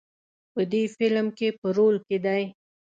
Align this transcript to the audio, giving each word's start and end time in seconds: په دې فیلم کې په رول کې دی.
په 0.53 0.61
دې 0.71 0.83
فیلم 0.97 1.27
کې 1.37 1.47
په 1.59 1.67
رول 1.77 1.95
کې 2.07 2.17
دی. 2.25 2.43